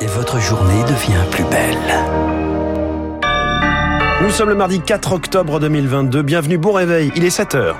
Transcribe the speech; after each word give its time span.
et 0.00 0.06
votre 0.06 0.38
journée 0.40 0.82
devient 0.82 1.24
plus 1.30 1.44
belle. 1.44 1.76
Nous 4.22 4.30
sommes 4.30 4.48
le 4.48 4.54
mardi 4.54 4.80
4 4.80 5.12
octobre 5.12 5.60
2022. 5.60 6.22
Bienvenue, 6.22 6.58
bon 6.58 6.72
réveil, 6.72 7.12
il 7.16 7.24
est 7.24 7.30
7 7.30 7.54
heures. 7.54 7.76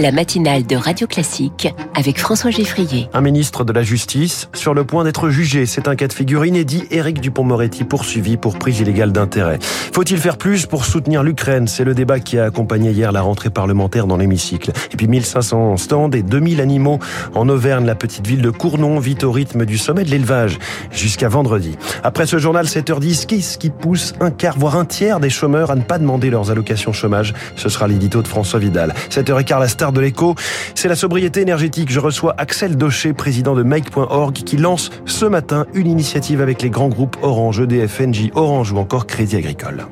La 0.00 0.12
matinale 0.12 0.64
de 0.64 0.76
Radio 0.76 1.08
Classique 1.08 1.74
avec 1.92 2.20
François 2.20 2.52
Geffrier. 2.52 3.10
Un 3.14 3.20
ministre 3.20 3.64
de 3.64 3.72
la 3.72 3.82
Justice 3.82 4.48
sur 4.54 4.72
le 4.72 4.84
point 4.84 5.02
d'être 5.02 5.28
jugé. 5.28 5.66
C'est 5.66 5.88
un 5.88 5.96
cas 5.96 6.06
de 6.06 6.12
figure 6.12 6.46
inédit. 6.46 6.84
Éric 6.92 7.20
Dupont-Moretti 7.20 7.82
poursuivi 7.82 8.36
pour 8.36 8.60
prise 8.60 8.78
illégale 8.78 9.10
d'intérêt. 9.10 9.58
Faut-il 9.60 10.18
faire 10.18 10.38
plus 10.38 10.66
pour 10.66 10.84
soutenir 10.84 11.24
l'Ukraine? 11.24 11.66
C'est 11.66 11.82
le 11.82 11.94
débat 11.94 12.20
qui 12.20 12.38
a 12.38 12.44
accompagné 12.44 12.92
hier 12.92 13.10
la 13.10 13.22
rentrée 13.22 13.50
parlementaire 13.50 14.06
dans 14.06 14.16
l'hémicycle. 14.16 14.70
Et 14.92 14.96
puis 14.96 15.08
1500 15.08 15.76
stands 15.78 16.10
et 16.12 16.22
2000 16.22 16.60
animaux 16.60 17.00
en 17.34 17.48
Auvergne. 17.48 17.84
La 17.84 17.96
petite 17.96 18.24
ville 18.24 18.42
de 18.42 18.50
Cournon 18.50 19.00
vit 19.00 19.18
au 19.24 19.32
rythme 19.32 19.66
du 19.66 19.78
sommet 19.78 20.04
de 20.04 20.10
l'élevage 20.10 20.60
jusqu'à 20.92 21.28
vendredi. 21.28 21.76
Après 22.04 22.26
ce 22.26 22.38
journal 22.38 22.66
7h10, 22.66 23.26
qui 23.26 23.40
qui 23.58 23.70
pousse 23.70 24.14
un 24.20 24.30
quart, 24.30 24.60
voire 24.60 24.76
un 24.76 24.84
tiers 24.84 25.18
des 25.18 25.30
chômeurs 25.30 25.72
à 25.72 25.74
ne 25.74 25.82
pas 25.82 25.98
demander 25.98 26.30
leurs 26.30 26.52
allocations 26.52 26.92
chômage? 26.92 27.34
Ce 27.56 27.68
sera 27.68 27.88
l'édito 27.88 28.22
de 28.22 28.28
François 28.28 28.60
Vidal. 28.60 28.94
7h15, 29.10 29.58
la 29.58 29.66
star 29.66 29.87
de 29.92 30.00
l'écho, 30.00 30.34
c'est 30.74 30.88
la 30.88 30.96
sobriété 30.96 31.40
énergétique. 31.40 31.90
Je 31.90 32.00
reçois 32.00 32.34
Axel 32.38 32.76
Docher, 32.76 33.12
président 33.12 33.54
de 33.54 33.62
Make.org, 33.62 34.32
qui 34.32 34.56
lance 34.56 34.90
ce 35.06 35.24
matin 35.24 35.66
une 35.74 35.86
initiative 35.86 36.40
avec 36.40 36.62
les 36.62 36.70
grands 36.70 36.88
groupes 36.88 37.16
Orange, 37.22 37.60
EDF, 37.60 38.00
Engie, 38.00 38.30
Orange 38.34 38.72
ou 38.72 38.78
encore 38.78 39.06
Crédit 39.06 39.36
Agricole. 39.36 39.86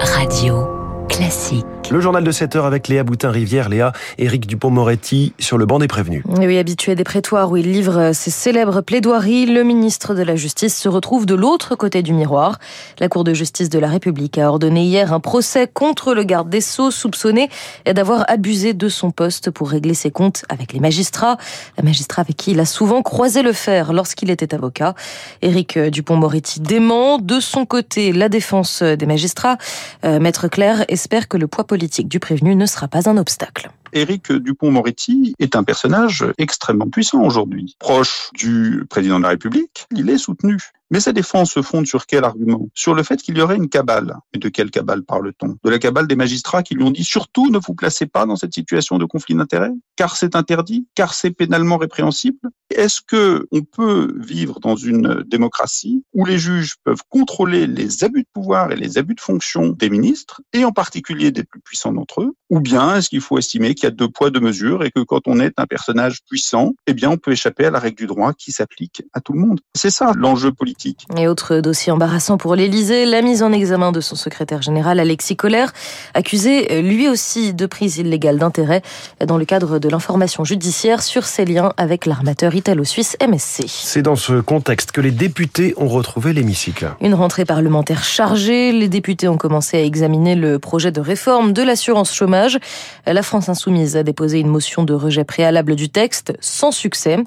Radio 0.00 0.68
classique. 1.08 1.73
Le 1.90 2.00
journal 2.00 2.24
de 2.24 2.30
7 2.30 2.56
heures 2.56 2.64
avec 2.64 2.88
Léa 2.88 3.04
Boutin-Rivière. 3.04 3.68
Léa, 3.68 3.92
Éric 4.16 4.46
Dupont-Moretti 4.46 5.34
sur 5.38 5.58
le 5.58 5.66
banc 5.66 5.78
des 5.78 5.86
prévenus. 5.86 6.22
Oui, 6.26 6.56
habitué 6.56 6.94
des 6.94 7.04
prétoires 7.04 7.50
où 7.50 7.58
il 7.58 7.70
livre 7.70 8.12
ses 8.12 8.30
célèbres 8.30 8.80
plaidoiries, 8.80 9.44
le 9.44 9.62
ministre 9.64 10.14
de 10.14 10.22
la 10.22 10.34
Justice 10.34 10.74
se 10.74 10.88
retrouve 10.88 11.26
de 11.26 11.34
l'autre 11.34 11.76
côté 11.76 12.02
du 12.02 12.14
miroir. 12.14 12.58
La 13.00 13.08
Cour 13.08 13.22
de 13.22 13.34
justice 13.34 13.68
de 13.68 13.78
la 13.78 13.88
République 13.88 14.38
a 14.38 14.48
ordonné 14.48 14.84
hier 14.84 15.12
un 15.12 15.20
procès 15.20 15.68
contre 15.72 16.14
le 16.14 16.24
garde 16.24 16.48
des 16.48 16.62
Sceaux 16.62 16.90
soupçonné 16.90 17.50
d'avoir 17.84 18.24
abusé 18.28 18.72
de 18.72 18.88
son 18.88 19.10
poste 19.10 19.50
pour 19.50 19.68
régler 19.68 19.94
ses 19.94 20.10
comptes 20.10 20.46
avec 20.48 20.72
les 20.72 20.80
magistrats. 20.80 21.36
La 21.76 21.84
magistrat 21.84 22.22
avec 22.22 22.36
qui 22.36 22.52
il 22.52 22.60
a 22.60 22.66
souvent 22.66 23.02
croisé 23.02 23.42
le 23.42 23.52
fer 23.52 23.92
lorsqu'il 23.92 24.30
était 24.30 24.54
avocat. 24.54 24.94
Éric 25.42 25.78
Dupont-Moretti 25.78 26.60
dément. 26.60 27.18
De 27.18 27.40
son 27.40 27.66
côté, 27.66 28.12
la 28.12 28.30
défense 28.30 28.82
des 28.82 29.06
magistrats. 29.06 29.58
Euh, 30.04 30.18
Maître 30.18 30.48
Claire 30.48 30.84
espère 30.88 31.28
que 31.28 31.36
le 31.36 31.46
poids 31.46 31.64
politique 31.74 32.06
du 32.06 32.20
prévenu 32.20 32.54
ne 32.54 32.66
sera 32.66 32.86
pas 32.86 33.08
un 33.10 33.16
obstacle. 33.16 33.68
Éric 33.94 34.32
Dupont-Moretti 34.32 35.34
est 35.38 35.56
un 35.56 35.62
personnage 35.62 36.24
extrêmement 36.36 36.90
puissant 36.90 37.22
aujourd'hui. 37.22 37.76
Proche 37.78 38.30
du 38.34 38.84
président 38.90 39.18
de 39.18 39.22
la 39.22 39.30
République, 39.30 39.86
il 39.96 40.10
est 40.10 40.18
soutenu. 40.18 40.58
Mais 40.90 41.00
sa 41.00 41.12
défense 41.12 41.52
se 41.52 41.62
fonde 41.62 41.86
sur 41.86 42.06
quel 42.06 42.24
argument? 42.24 42.68
Sur 42.74 42.94
le 42.94 43.02
fait 43.02 43.20
qu'il 43.20 43.36
y 43.38 43.40
aurait 43.40 43.56
une 43.56 43.68
cabale. 43.68 44.16
Et 44.32 44.38
de 44.38 44.48
quelle 44.48 44.70
cabale 44.70 45.02
parle-t-on? 45.02 45.56
De 45.64 45.70
la 45.70 45.78
cabale 45.78 46.06
des 46.06 46.14
magistrats 46.14 46.62
qui 46.62 46.74
lui 46.74 46.84
ont 46.84 46.90
dit 46.90 47.02
surtout 47.02 47.50
ne 47.50 47.58
vous 47.58 47.74
placez 47.74 48.06
pas 48.06 48.26
dans 48.26 48.36
cette 48.36 48.54
situation 48.54 48.98
de 48.98 49.04
conflit 49.04 49.34
d'intérêts, 49.34 49.72
car 49.96 50.14
c'est 50.14 50.36
interdit, 50.36 50.86
car 50.94 51.14
c'est 51.14 51.30
pénalement 51.30 51.78
répréhensible? 51.78 52.38
Est-ce 52.70 53.00
que 53.00 53.48
on 53.50 53.62
peut 53.62 54.14
vivre 54.18 54.60
dans 54.60 54.76
une 54.76 55.24
démocratie 55.26 56.04
où 56.12 56.26
les 56.26 56.38
juges 56.38 56.76
peuvent 56.84 57.02
contrôler 57.08 57.66
les 57.66 58.04
abus 58.04 58.22
de 58.22 58.28
pouvoir 58.32 58.70
et 58.70 58.76
les 58.76 58.98
abus 58.98 59.14
de 59.14 59.20
fonction 59.20 59.70
des 59.70 59.90
ministres, 59.90 60.42
et 60.52 60.64
en 60.64 60.72
particulier 60.72 61.30
des 61.30 61.44
plus 61.44 61.60
puissants 61.60 61.92
d'entre 61.92 62.22
eux? 62.22 62.34
Ou 62.50 62.60
bien 62.60 62.96
est-ce 62.96 63.08
qu'il 63.08 63.20
faut 63.20 63.38
estimer 63.38 63.74
qu'il 63.74 63.83
y 63.84 63.88
a 63.88 63.90
deux 63.90 64.08
poids, 64.08 64.30
deux 64.30 64.40
mesures, 64.40 64.84
et 64.84 64.90
que 64.90 65.00
quand 65.00 65.22
on 65.26 65.40
est 65.40 65.52
un 65.56 65.66
personnage 65.66 66.18
puissant, 66.28 66.72
eh 66.86 66.94
bien 66.94 67.10
on 67.10 67.16
peut 67.16 67.32
échapper 67.32 67.66
à 67.66 67.70
la 67.70 67.78
règle 67.78 67.96
du 67.96 68.06
droit 68.06 68.32
qui 68.32 68.52
s'applique 68.52 69.02
à 69.12 69.20
tout 69.20 69.32
le 69.32 69.40
monde 69.40 69.60
C'est 69.74 69.90
ça 69.90 70.12
l'enjeu 70.16 70.52
politique. 70.52 71.06
Et 71.16 71.28
autre 71.28 71.60
dossier 71.60 71.92
embarrassant 71.92 72.38
pour 72.38 72.54
l'Élysée, 72.54 73.06
la 73.06 73.22
mise 73.22 73.42
en 73.42 73.52
examen 73.52 73.92
de 73.92 74.00
son 74.00 74.16
secrétaire 74.16 74.62
général 74.62 75.00
Alexis 75.00 75.36
Collère, 75.36 75.72
accusé 76.14 76.82
lui 76.82 77.08
aussi 77.08 77.54
de 77.54 77.66
prise 77.66 77.98
illégale 77.98 78.38
d'intérêt 78.38 78.82
dans 79.24 79.38
le 79.38 79.44
cadre 79.44 79.78
de 79.78 79.88
l'information 79.88 80.44
judiciaire 80.44 81.02
sur 81.02 81.24
ses 81.24 81.44
liens 81.44 81.72
avec 81.76 82.06
l'armateur 82.06 82.54
italo-suisse 82.54 83.16
MSC. 83.26 83.64
C'est 83.68 84.02
dans 84.02 84.16
ce 84.16 84.40
contexte 84.40 84.92
que 84.92 85.00
les 85.00 85.10
députés 85.10 85.74
ont 85.76 85.88
retrouvé 85.88 86.32
l'hémicycle. 86.32 86.94
Une 87.00 87.14
rentrée 87.14 87.44
parlementaire 87.44 88.04
chargée, 88.04 88.72
les 88.72 88.88
députés 88.88 89.28
ont 89.28 89.36
commencé 89.36 89.76
à 89.76 89.82
examiner 89.82 90.34
le 90.34 90.58
projet 90.58 90.92
de 90.92 91.00
réforme 91.00 91.52
de 91.52 91.62
l'assurance 91.62 92.14
chômage. 92.14 92.58
La 93.06 93.22
France 93.22 93.48
insoumise 93.48 93.73
a 93.96 94.02
déposé 94.02 94.40
une 94.40 94.48
motion 94.48 94.84
de 94.84 94.94
rejet 94.94 95.24
préalable 95.24 95.76
du 95.76 95.88
texte 95.88 96.32
sans 96.40 96.72
succès. 96.72 97.18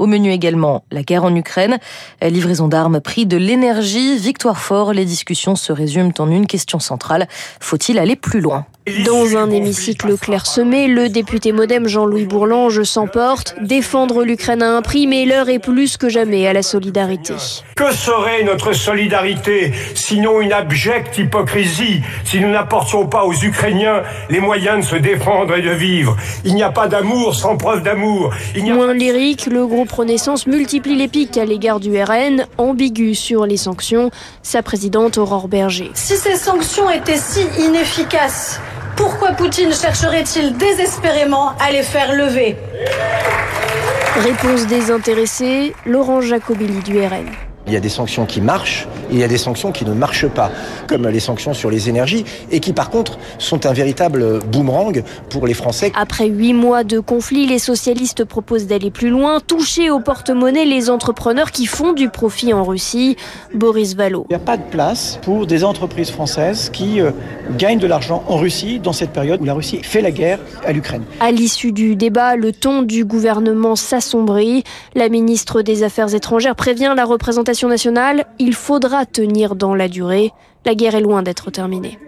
Au 0.00 0.06
menu 0.06 0.32
également 0.32 0.82
la 0.90 1.02
guerre 1.02 1.24
en 1.24 1.36
Ukraine, 1.36 1.78
livraison 2.22 2.68
d'armes, 2.68 3.02
prix 3.02 3.26
de 3.26 3.36
l'énergie, 3.36 4.16
victoire 4.16 4.58
fort. 4.58 4.94
Les 4.94 5.04
discussions 5.04 5.56
se 5.56 5.74
résument 5.74 6.14
en 6.18 6.30
une 6.30 6.46
question 6.46 6.78
centrale. 6.78 7.28
Faut-il 7.60 7.98
aller 7.98 8.16
plus 8.16 8.40
loin? 8.40 8.64
Dans 9.04 9.36
un 9.36 9.50
hémicycle 9.50 10.16
clairsemé, 10.16 10.88
le 10.88 11.10
député 11.10 11.52
modem 11.52 11.86
Jean-Louis 11.86 12.24
Bourlange 12.24 12.82
s'emporte. 12.82 13.54
Défendre 13.60 14.24
l'Ukraine 14.24 14.62
à 14.62 14.74
un 14.74 14.80
prix, 14.80 15.06
mais 15.06 15.26
l'heure 15.26 15.50
est 15.50 15.58
plus 15.58 15.98
que 15.98 16.08
jamais 16.08 16.46
à 16.46 16.54
la 16.54 16.62
solidarité. 16.62 17.34
Que 17.76 17.92
serait 17.92 18.42
notre 18.42 18.72
solidarité 18.72 19.72
sinon 19.94 20.40
une 20.40 20.52
abjecte 20.52 21.18
hypocrisie 21.18 22.00
si 22.24 22.40
nous 22.40 22.48
n'apportions 22.50 23.06
pas 23.06 23.24
aux 23.24 23.34
Ukrainiens 23.34 24.02
les 24.30 24.40
moyens 24.40 24.78
de 24.78 24.90
se 24.90 24.96
défendre 24.96 25.54
et 25.56 25.62
de 25.62 25.70
vivre? 25.70 26.16
Il 26.44 26.54
n'y 26.54 26.62
a 26.62 26.70
pas 26.70 26.88
d'amour 26.88 27.34
sans 27.34 27.58
preuve 27.58 27.82
d'amour. 27.82 28.32
Moins 28.56 28.94
lyrique, 28.94 29.46
le 29.46 29.66
groupe 29.66 29.89
Renaissance 29.92 30.46
multiplie 30.46 30.96
les 30.96 31.08
pics 31.08 31.36
à 31.36 31.44
l'égard 31.44 31.80
du 31.80 32.00
RN, 32.02 32.46
ambigu 32.58 33.14
sur 33.14 33.46
les 33.46 33.56
sanctions. 33.56 34.10
Sa 34.42 34.62
présidente 34.62 35.18
Aurore 35.18 35.48
Berger. 35.48 35.90
Si 35.94 36.16
ces 36.16 36.36
sanctions 36.36 36.90
étaient 36.90 37.18
si 37.18 37.42
inefficaces, 37.58 38.60
pourquoi 38.96 39.32
Poutine 39.32 39.72
chercherait-il 39.72 40.56
désespérément 40.56 41.52
à 41.58 41.72
les 41.72 41.82
faire 41.82 42.14
lever? 42.14 42.56
Réponse 44.16 44.66
désintéressée, 44.66 45.74
Laurent 45.86 46.20
Jacobelli 46.20 46.80
du 46.82 46.98
RN. 46.98 47.26
Il 47.66 47.72
y 47.72 47.76
a 47.76 47.80
des 47.80 47.88
sanctions 47.88 48.26
qui 48.26 48.40
marchent 48.40 48.88
il 49.12 49.18
y 49.18 49.24
a 49.24 49.28
des 49.28 49.38
sanctions 49.38 49.72
qui 49.72 49.84
ne 49.84 49.92
marchent 49.92 50.28
pas, 50.28 50.50
comme 50.86 51.06
les 51.08 51.20
sanctions 51.20 51.54
sur 51.54 51.70
les 51.70 51.88
énergies, 51.88 52.24
et 52.50 52.60
qui 52.60 52.72
par 52.72 52.90
contre 52.90 53.18
sont 53.38 53.66
un 53.66 53.72
véritable 53.72 54.40
boomerang 54.44 55.02
pour 55.28 55.46
les 55.46 55.54
Français. 55.54 55.92
Après 55.94 56.26
huit 56.26 56.52
mois 56.52 56.84
de 56.84 57.00
conflit, 57.00 57.46
les 57.46 57.58
socialistes 57.58 58.24
proposent 58.24 58.66
d'aller 58.66 58.90
plus 58.90 59.10
loin, 59.10 59.40
toucher 59.40 59.90
au 59.90 60.00
porte-monnaie 60.00 60.64
les 60.64 60.90
entrepreneurs 60.90 61.50
qui 61.50 61.66
font 61.66 61.92
du 61.92 62.08
profit 62.08 62.52
en 62.52 62.64
Russie. 62.64 63.16
Boris 63.54 63.94
Vallot. 63.94 64.26
Il 64.30 64.36
n'y 64.36 64.42
a 64.42 64.44
pas 64.44 64.56
de 64.56 64.62
place 64.70 65.18
pour 65.22 65.46
des 65.46 65.64
entreprises 65.64 66.10
françaises 66.10 66.70
qui 66.70 67.00
euh, 67.00 67.10
gagnent 67.58 67.78
de 67.78 67.86
l'argent 67.86 68.22
en 68.28 68.36
Russie 68.36 68.78
dans 68.78 68.92
cette 68.92 69.10
période 69.10 69.40
où 69.40 69.44
la 69.44 69.54
Russie 69.54 69.80
fait 69.82 70.00
la 70.00 70.10
guerre 70.10 70.38
à 70.64 70.72
l'Ukraine. 70.72 71.02
À 71.20 71.30
l'issue 71.30 71.72
du 71.72 71.96
débat, 71.96 72.36
le 72.36 72.52
ton 72.52 72.82
du 72.82 73.04
gouvernement 73.04 73.76
s'assombrit. 73.76 74.64
La 74.94 75.08
ministre 75.08 75.62
des 75.62 75.82
Affaires 75.82 76.14
étrangères 76.14 76.54
prévient 76.54 76.92
la 76.96 77.04
représentation 77.04 77.68
nationale, 77.68 78.26
il 78.38 78.54
faudra 78.54 78.99
tenir 79.06 79.54
dans 79.54 79.74
la 79.74 79.88
durée. 79.88 80.32
La 80.64 80.74
guerre 80.74 80.94
est 80.94 81.00
loin 81.00 81.22
d'être 81.22 81.50
terminée. 81.50 81.98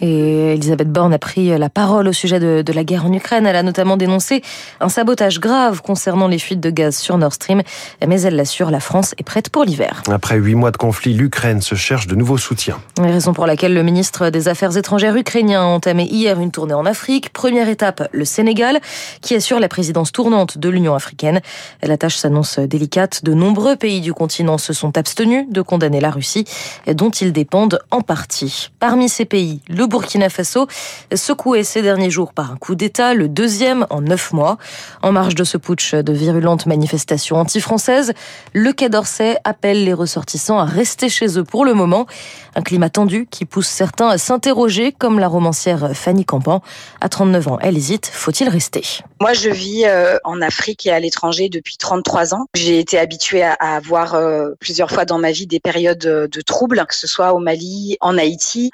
Et 0.00 0.54
Elisabeth 0.54 0.90
Borne 0.90 1.14
a 1.14 1.18
pris 1.18 1.56
la 1.56 1.68
parole 1.68 2.08
au 2.08 2.12
sujet 2.12 2.38
de, 2.38 2.62
de, 2.62 2.72
la 2.72 2.84
guerre 2.84 3.06
en 3.06 3.12
Ukraine. 3.12 3.46
Elle 3.46 3.56
a 3.56 3.62
notamment 3.62 3.96
dénoncé 3.96 4.42
un 4.80 4.88
sabotage 4.88 5.40
grave 5.40 5.80
concernant 5.82 6.28
les 6.28 6.38
fuites 6.38 6.60
de 6.60 6.70
gaz 6.70 6.96
sur 6.96 7.16
Nord 7.16 7.32
Stream. 7.32 7.62
Mais 8.06 8.20
elle 8.22 8.36
l'assure, 8.36 8.70
la 8.70 8.80
France 8.80 9.14
est 9.18 9.22
prête 9.22 9.48
pour 9.48 9.64
l'hiver. 9.64 10.02
Après 10.10 10.36
huit 10.36 10.54
mois 10.54 10.70
de 10.70 10.76
conflit, 10.76 11.14
l'Ukraine 11.14 11.62
se 11.62 11.74
cherche 11.74 12.06
de 12.06 12.14
nouveaux 12.14 12.38
soutiens. 12.38 12.78
Raison 12.98 13.32
pour 13.32 13.46
laquelle 13.46 13.74
le 13.74 13.82
ministre 13.82 14.30
des 14.30 14.48
Affaires 14.48 14.76
étrangères 14.76 15.16
ukrainien 15.16 15.62
a 15.62 15.64
entamé 15.64 16.04
hier 16.04 16.40
une 16.40 16.50
tournée 16.50 16.74
en 16.74 16.84
Afrique. 16.84 17.32
Première 17.32 17.68
étape, 17.68 18.08
le 18.12 18.24
Sénégal, 18.24 18.80
qui 19.22 19.34
assure 19.34 19.60
la 19.60 19.68
présidence 19.68 20.12
tournante 20.12 20.58
de 20.58 20.68
l'Union 20.68 20.94
africaine. 20.94 21.40
La 21.82 21.96
tâche 21.96 22.16
s'annonce 22.16 22.58
délicate. 22.58 23.24
De 23.24 23.34
nombreux 23.34 23.76
pays 23.76 24.00
du 24.00 24.12
continent 24.12 24.58
se 24.58 24.72
sont 24.72 24.96
abstenus 24.98 25.46
de 25.50 25.62
condamner 25.62 26.00
la 26.00 26.10
Russie, 26.10 26.44
dont 26.92 27.10
ils 27.10 27.32
dépendent 27.32 27.80
en 27.90 28.00
partie. 28.00 28.70
Parmi 28.78 29.08
ces 29.08 29.24
pays, 29.24 29.60
le 29.68 29.85
Burkina 29.86 30.28
Faso, 30.28 30.66
secoué 31.14 31.64
ces 31.64 31.82
derniers 31.82 32.10
jours 32.10 32.32
par 32.32 32.52
un 32.52 32.56
coup 32.56 32.74
d'État, 32.74 33.14
le 33.14 33.28
deuxième 33.28 33.86
en 33.90 34.00
neuf 34.00 34.32
mois. 34.32 34.58
En 35.02 35.12
marge 35.12 35.34
de 35.34 35.44
ce 35.44 35.56
putsch 35.56 35.94
de 35.94 36.12
virulentes 36.12 36.66
manifestations 36.66 37.36
anti-françaises, 37.36 38.12
le 38.52 38.72
Quai 38.72 38.88
d'Orsay 38.88 39.36
appelle 39.44 39.84
les 39.84 39.92
ressortissants 39.92 40.58
à 40.58 40.64
rester 40.64 41.08
chez 41.08 41.38
eux 41.38 41.44
pour 41.44 41.64
le 41.64 41.74
moment. 41.74 42.06
Un 42.54 42.62
climat 42.62 42.90
tendu 42.90 43.26
qui 43.30 43.44
pousse 43.44 43.68
certains 43.68 44.08
à 44.08 44.18
s'interroger, 44.18 44.92
comme 44.92 45.18
la 45.18 45.28
romancière 45.28 45.90
Fanny 45.94 46.24
Campan. 46.24 46.62
À 47.00 47.08
39 47.08 47.48
ans, 47.48 47.58
elle 47.60 47.76
hésite, 47.76 48.06
faut-il 48.06 48.48
rester? 48.48 48.82
Moi, 49.20 49.32
je 49.32 49.50
vis 49.50 49.84
euh, 49.86 50.18
en 50.24 50.40
Afrique 50.40 50.86
et 50.86 50.90
à 50.90 51.00
l'étranger 51.00 51.48
depuis 51.48 51.76
33 51.76 52.34
ans. 52.34 52.46
J'ai 52.54 52.78
été 52.78 52.98
habituée 52.98 53.42
à, 53.42 53.54
avoir 53.54 54.14
euh, 54.14 54.50
plusieurs 54.60 54.90
fois 54.90 55.04
dans 55.04 55.18
ma 55.18 55.32
vie 55.32 55.46
des 55.46 55.60
périodes 55.60 55.98
de 55.98 56.40
troubles, 56.40 56.84
que 56.86 56.94
ce 56.94 57.06
soit 57.06 57.32
au 57.32 57.38
Mali, 57.38 57.96
en 58.00 58.16
Haïti. 58.18 58.70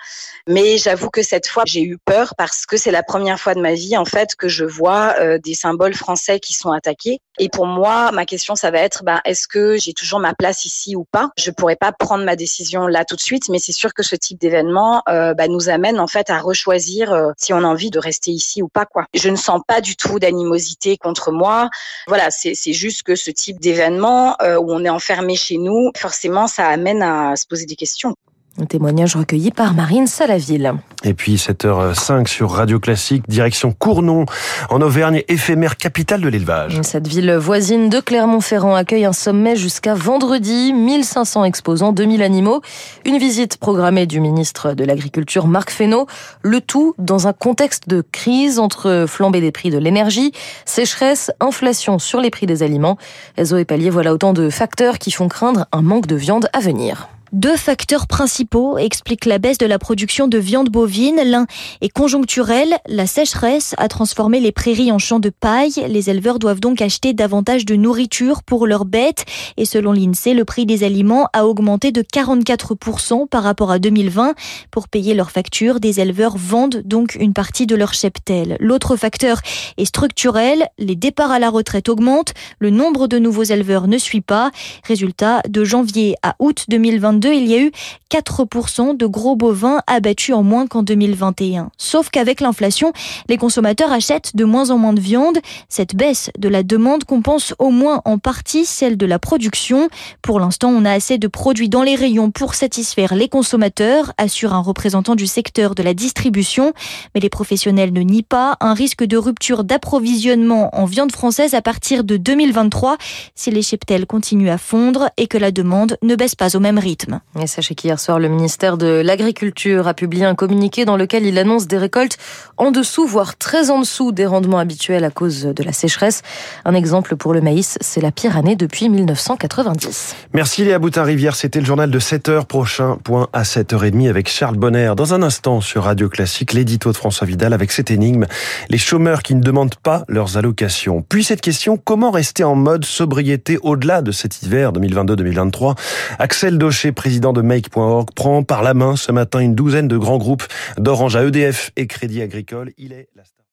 Mais 0.49 0.79
j'avoue 0.79 1.02
j'avoue 1.03 1.11
que 1.11 1.23
cette 1.25 1.49
fois, 1.49 1.65
j'ai 1.67 1.83
eu 1.83 1.99
peur 1.99 2.35
parce 2.39 2.65
que 2.65 2.77
c'est 2.77 2.93
la 2.93 3.03
première 3.03 3.41
fois 3.41 3.55
de 3.55 3.61
ma 3.61 3.75
vie, 3.75 3.97
en 3.97 4.05
fait, 4.05 4.37
que 4.37 4.47
je 4.47 4.65
vois 4.65 5.17
euh, 5.19 5.37
des 5.37 5.55
symboles 5.55 5.95
français 5.95 6.39
qui 6.39 6.53
sont 6.53 6.71
attaqués. 6.71 7.19
Et 7.41 7.49
pour 7.49 7.67
moi, 7.67 8.13
ma 8.13 8.25
question, 8.25 8.55
ça 8.55 8.71
va 8.71 8.79
être, 8.79 9.03
bah, 9.03 9.21
est-ce 9.25 9.49
que 9.49 9.77
j'ai 9.77 9.95
toujours 9.95 10.21
ma 10.21 10.33
place 10.33 10.65
ici 10.65 10.95
ou 10.95 11.05
pas? 11.11 11.31
Je 11.37 11.51
pourrais 11.51 11.75
pas 11.75 11.91
prendre 11.91 12.25
ma 12.25 12.37
décision 12.37 12.87
là 12.87 13.05
tout 13.05 13.17
de 13.17 13.21
suite, 13.21 13.49
mais 13.49 13.59
c'est 13.59 13.73
sûr 13.73 13.95
que 13.95 14.05
ce 14.05 14.15
type 14.15 14.39
d'événement 14.39 15.03
euh, 15.09 15.35
bah, 15.35 15.49
nous 15.49 15.69
amène 15.69 15.99
en 15.99 16.07
fait 16.07 16.31
à 16.31 16.39
rechoisir 16.39 17.13
euh, 17.13 17.33
si 17.37 17.53
on 17.53 17.59
a 17.59 17.67
envie 17.67 17.91
de 17.91 17.99
rester 17.99 18.31
ici 18.31 18.63
ou 18.63 18.69
pas. 18.69 18.87
Quoi. 18.87 19.07
Je 19.13 19.29
ne 19.29 19.37
sens 19.37 19.61
pas 19.67 19.81
du 19.81 19.97
tout 19.97 20.21
d'animosité 20.21 20.97
contre 20.99 21.33
moi. 21.33 21.69
Voilà, 22.07 22.31
c'est 22.31 22.55
juste 22.73 23.03
que 23.03 23.17
ce 23.17 23.33
type 23.33 23.59
d'événement 23.59 24.37
où 24.41 24.73
on 24.73 24.85
est 24.85 24.91
enfermé 24.91 25.35
chez 25.35 25.59
nous, 25.59 25.91
forcément, 25.97 26.47
ça 26.47 26.69
amène 26.69 27.03
à 27.03 27.35
se 27.35 27.47
poser 27.47 27.67
des 27.67 27.77
questions. 27.77 28.15
Un 28.61 28.67
témoignage 28.67 29.17
recueilli 29.17 29.51
par 29.51 29.73
Marine 29.73 30.07
Salaville. 30.07 30.75
Et 31.05 31.15
puis 31.15 31.37
7h05 31.37 32.27
sur 32.27 32.51
Radio 32.51 32.79
Classique, 32.79 33.25
direction 33.27 33.73
Cournon, 33.73 34.27
en 34.69 34.83
Auvergne, 34.83 35.23
éphémère 35.29 35.79
capitale 35.79 36.21
de 36.21 36.29
l'élevage. 36.29 36.79
Cette 36.83 37.09
ville 37.09 37.33
voisine 37.33 37.89
de 37.89 37.99
Clermont-Ferrand 37.99 38.75
accueille 38.75 39.07
un 39.07 39.15
sommet 39.15 39.57
jusqu'à 39.57 39.95
vendredi, 39.95 40.75
1500 40.75 41.45
exposants, 41.45 41.93
2000 41.93 42.23
animaux, 42.23 42.61
une 43.07 43.17
visite 43.17 43.57
programmée 43.57 44.05
du 44.05 44.21
ministre 44.21 44.75
de 44.75 44.85
l'Agriculture 44.85 45.47
Marc 45.47 45.71
Fesneau, 45.71 46.07
le 46.43 46.61
tout 46.61 46.95
dans 46.99 47.27
un 47.27 47.33
contexte 47.33 47.89
de 47.89 48.05
crise 48.13 48.59
entre 48.59 49.07
flambée 49.09 49.41
des 49.41 49.51
prix 49.51 49.71
de 49.71 49.79
l'énergie, 49.79 50.33
sécheresse, 50.67 51.31
inflation 51.41 51.99
sur 51.99 52.21
les 52.21 52.29
prix 52.29 52.45
des 52.45 52.63
aliments. 52.63 52.99
Zoé 53.43 53.65
Pallier, 53.65 53.89
voilà 53.89 54.13
autant 54.13 54.35
de 54.35 54.51
facteurs 54.51 54.99
qui 54.99 55.11
font 55.11 55.29
craindre 55.29 55.67
un 55.73 55.81
manque 55.81 56.07
de 56.07 56.17
viande 56.17 56.51
à 56.53 56.61
venir. 56.61 57.09
Deux 57.33 57.57
facteurs 57.57 58.07
principaux 58.07 58.77
expliquent 58.77 59.25
la 59.25 59.39
baisse 59.39 59.57
de 59.57 59.65
la 59.65 59.79
production 59.79 60.29
de 60.29 60.37
viande 60.37 60.69
bovine. 60.69 61.19
L'un 61.25 61.47
est 61.81 61.89
conjoncturel. 61.89 62.77
La 62.87 63.07
sécheresse 63.07 63.75
a 63.79 63.89
transformé 63.89 64.39
les 64.39 64.53
prairies 64.53 64.93
en 64.93 64.99
champs 64.99 65.19
de 65.19 65.31
paille. 65.31 65.73
Les 65.89 66.11
éleveurs 66.11 66.39
doivent 66.39 66.61
donc 66.61 66.83
acheter 66.83 67.15
davantage 67.15 67.65
de 67.65 67.75
nourriture 67.75 68.43
pour 68.43 68.67
leurs 68.67 68.85
bêtes. 68.85 69.25
Et 69.57 69.65
selon 69.65 69.93
l'INSEE, 69.93 70.35
le 70.35 70.45
prix 70.45 70.67
des 70.67 70.85
aliments 70.85 71.27
a 71.33 71.47
augmenté 71.47 71.91
de 71.91 72.03
44% 72.03 73.27
par 73.27 73.45
rapport 73.45 73.71
à 73.71 73.79
2020. 73.79 74.35
Pour 74.71 74.89
payer 74.89 75.15
leurs 75.15 75.31
factures, 75.31 75.81
des 75.81 76.01
éleveurs 76.01 76.37
vendent 76.37 76.83
donc 76.85 77.17
une 77.19 77.33
partie 77.33 77.67
de 77.67 77.77
leur 77.77 77.95
cheptel. 77.95 78.59
L'autre 78.61 78.95
facteur 78.97 79.41
est 79.79 79.87
structurel. 79.87 80.67
Les 80.79 80.97
départs 80.97 81.31
à 81.31 81.39
la 81.39 81.49
retraite 81.49 81.89
augmentent. 81.89 82.35
Le 82.59 82.69
nombre 82.69 83.07
de 83.07 83.19
nouveaux 83.19 83.43
éleveurs 83.43 83.89
ne 83.89 83.97
suit 83.97 84.21
pas. 84.21 84.51
Résultat, 84.87 85.41
de 85.49 85.65
janvier 85.65 86.15
à 86.23 86.37
août 86.39 86.67
2022, 86.69 87.22
il 87.29 87.47
y 87.47 87.55
a 87.55 87.61
eu 87.61 87.71
4% 88.11 88.97
de 88.97 89.07
gros 89.07 89.37
bovins 89.37 89.81
abattus 89.87 90.35
en 90.35 90.43
moins 90.43 90.67
qu'en 90.67 90.83
2021. 90.83 91.71
Sauf 91.79 92.11
qu'avec 92.11 92.41
l'inflation, 92.41 92.93
les 93.29 93.37
consommateurs 93.37 93.93
achètent 93.93 94.37
de 94.37 94.45
moins 94.45 94.71
en 94.71 94.79
moins 94.79 94.93
de 94.93 95.01
viande. 95.01 95.39
Cette 95.69 95.95
baisse 95.95 96.31
de 96.39 96.49
la 96.49 96.63
demande 96.63 97.05
compense 97.05 97.55
au 97.59 97.71
moins 97.71 98.03
en 98.05 98.19
partie 98.19 98.65
celle 98.65 98.97
de 98.97 99.07
la 99.07 99.19
production. 99.19 99.89
Pour 100.21 100.41
l'instant, 100.41 100.69
on 100.69 100.85
a 100.85 100.93
assez 100.93 101.19
de 101.19 101.29
produits 101.29 101.69
dans 101.69 101.83
les 101.83 101.95
rayons 101.95 102.31
pour 102.31 102.55
satisfaire 102.55 103.15
les 103.15 103.29
consommateurs, 103.29 104.13
assure 104.19 104.55
un 104.55 104.61
représentant 104.61 105.15
du 105.15 105.27
secteur 105.27 105.75
de 105.75 105.83
la 105.83 105.95
distribution. 105.95 106.73
Mais 107.15 107.21
les 107.21 107.31
professionnels 107.31 107.93
ne 107.93 108.03
nient 108.03 108.23
pas 108.23 108.57
un 108.61 108.75
risque 108.75 109.05
de 109.05 109.17
rupture 109.17 109.65
d'approvisionnement 109.65 110.71
en 110.75 110.85
viande 110.85 111.13
française 111.13 111.55
à 111.55 111.63
partir 111.63 112.05
de 112.05 112.17
2023 112.17 112.97
si 113.35 113.51
les 113.51 113.63
cheptels 113.63 114.07
continuent 114.07 114.51
à 114.51 114.59
fondre 114.59 115.11
et 115.17 115.27
que 115.27 115.39
la 115.39 115.51
demande 115.51 115.97
ne 116.03 116.15
baisse 116.15 116.35
pas 116.35 116.57
au 116.57 116.61
même 116.61 116.79
rythme. 116.79 117.12
Et 117.41 117.47
sachez 117.47 117.75
qu'hier 117.75 117.99
soir, 117.99 118.19
le 118.19 118.29
ministère 118.29 118.77
de 118.77 119.03
l'Agriculture 119.05 119.89
a 119.89 119.95
publié 119.95 120.25
un 120.25 120.35
communiqué 120.35 120.85
dans 120.85 120.97
lequel 120.97 121.25
il 121.27 121.39
annonce 121.39 121.67
des 121.67 121.79
récoltes 121.79 122.19
en 122.57 122.71
dessous, 122.71 123.07
voire 123.07 123.37
très 123.37 123.71
en 123.71 123.81
dessous 123.81 124.13
des 124.13 124.27
rendements 124.27 124.59
habituels 124.59 125.05
à 125.05 125.11
cause 125.11 125.45
de 125.45 125.63
la 125.63 125.73
sécheresse. 125.73 126.23
Un 126.65 126.75
exemple 126.75 127.17
pour 127.17 127.35
le 127.35 127.41
maïs, 127.41 127.79
c'est 127.81 128.01
la 128.01 128.13
pire 128.13 128.37
année 128.37 128.57
depuis 128.57 128.89
1990. 128.89 130.15
Merci 130.35 130.65
Léa 130.65 130.79
Boutin-Rivière, 130.79 131.37
c'était 131.37 131.61
le 131.61 131.67
journal 131.67 131.91
de 131.91 132.01
7h. 132.01 132.45
Prochain 132.47 132.99
point 133.03 133.29
à 133.33 133.43
7h30 133.43 134.09
avec 134.09 134.29
Charles 134.29 134.57
Bonner. 134.57 134.93
Dans 134.97 135.15
un 135.15 135.23
instant 135.23 135.61
sur 135.61 135.85
Radio 135.85 136.09
Classique, 136.09 136.53
l'édito 136.53 136.93
de 136.93 136.97
François 136.97 137.27
Vidal 137.27 137.53
avec 137.53 137.73
cette 137.73 137.91
énigme, 137.91 138.27
les 138.69 138.79
chômeurs 138.79 139.23
qui 139.23 139.35
ne 139.35 139.41
demandent 139.41 139.75
pas 139.77 140.05
leurs 140.09 140.37
allocations. 140.37 141.05
Puis 141.09 141.25
cette 141.25 141.41
question, 141.41 141.77
comment 141.77 142.11
rester 142.11 142.45
en 142.45 142.55
mode 142.55 142.85
sobriété 142.85 143.59
au-delà 143.63 144.03
de 144.03 144.13
cet 144.13 144.43
hiver 144.43 144.73
2022-2023 144.73 145.77
Axel 146.19 146.59
Daucher, 146.59 146.93
président 147.03 147.33
de 147.33 147.43
Make.org, 147.43 148.11
prend 148.15 148.45
par 148.45 148.63
la 148.63 148.75
main 148.75 148.95
ce 148.95 149.11
matin 149.11 149.41
une 149.41 149.57
douzaine 149.57 149.89
de 149.89 149.99
grands 149.99 150.19
groupes 150.19 150.45
d'Orange 150.79 151.17
à 151.17 151.25
EDF 151.25 151.73
et 151.75 151.89
Crédit 151.89 152.23
Agricole. 152.23 152.71
Il 152.79 152.93
est 152.93 153.09
la 153.17 153.25